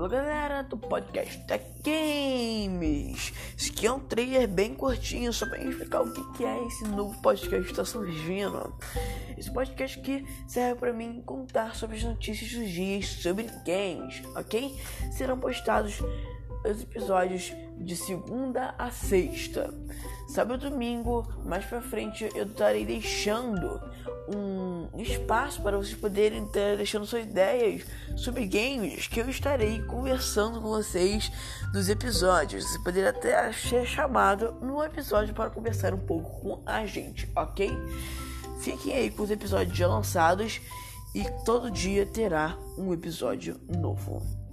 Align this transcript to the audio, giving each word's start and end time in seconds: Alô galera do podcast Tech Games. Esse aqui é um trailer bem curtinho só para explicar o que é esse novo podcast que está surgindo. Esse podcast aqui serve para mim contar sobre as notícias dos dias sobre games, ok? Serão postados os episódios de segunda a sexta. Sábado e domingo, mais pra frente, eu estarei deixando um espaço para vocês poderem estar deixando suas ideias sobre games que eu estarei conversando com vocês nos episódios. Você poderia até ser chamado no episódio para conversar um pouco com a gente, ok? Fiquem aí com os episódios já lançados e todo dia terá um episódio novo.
Alô 0.00 0.08
galera 0.08 0.62
do 0.62 0.78
podcast 0.78 1.44
Tech 1.44 1.62
Games. 1.84 3.34
Esse 3.54 3.70
aqui 3.70 3.86
é 3.86 3.92
um 3.92 4.00
trailer 4.00 4.48
bem 4.48 4.74
curtinho 4.74 5.30
só 5.30 5.44
para 5.44 5.62
explicar 5.62 6.00
o 6.00 6.32
que 6.32 6.42
é 6.42 6.66
esse 6.66 6.88
novo 6.88 7.20
podcast 7.20 7.64
que 7.64 7.70
está 7.70 7.84
surgindo. 7.84 8.74
Esse 9.36 9.52
podcast 9.52 10.00
aqui 10.00 10.26
serve 10.48 10.80
para 10.80 10.94
mim 10.94 11.20
contar 11.26 11.74
sobre 11.74 11.98
as 11.98 12.02
notícias 12.02 12.50
dos 12.50 12.70
dias 12.70 13.08
sobre 13.08 13.44
games, 13.66 14.22
ok? 14.34 14.74
Serão 15.12 15.38
postados 15.38 16.00
os 16.64 16.82
episódios 16.82 17.52
de 17.76 17.94
segunda 17.94 18.74
a 18.78 18.90
sexta. 18.90 19.68
Sábado 20.28 20.66
e 20.66 20.70
domingo, 20.70 21.28
mais 21.44 21.66
pra 21.66 21.82
frente, 21.82 22.26
eu 22.34 22.46
estarei 22.46 22.86
deixando 22.86 23.78
um 24.34 24.59
espaço 24.98 25.62
para 25.62 25.76
vocês 25.76 25.96
poderem 25.96 26.44
estar 26.44 26.76
deixando 26.76 27.06
suas 27.06 27.24
ideias 27.24 27.82
sobre 28.16 28.46
games 28.46 29.06
que 29.06 29.20
eu 29.20 29.30
estarei 29.30 29.80
conversando 29.82 30.60
com 30.60 30.68
vocês 30.68 31.30
nos 31.72 31.88
episódios. 31.88 32.64
Você 32.64 32.78
poderia 32.80 33.10
até 33.10 33.52
ser 33.52 33.86
chamado 33.86 34.52
no 34.60 34.82
episódio 34.82 35.34
para 35.34 35.50
conversar 35.50 35.94
um 35.94 35.98
pouco 35.98 36.40
com 36.40 36.62
a 36.66 36.84
gente, 36.86 37.30
ok? 37.36 37.70
Fiquem 38.60 38.92
aí 38.94 39.10
com 39.10 39.22
os 39.22 39.30
episódios 39.30 39.76
já 39.76 39.86
lançados 39.86 40.60
e 41.14 41.24
todo 41.44 41.70
dia 41.70 42.04
terá 42.04 42.56
um 42.76 42.92
episódio 42.92 43.60
novo. 43.68 44.49